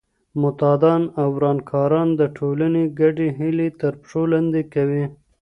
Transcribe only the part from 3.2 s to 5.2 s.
هیلې تر پښو لاندې کوي.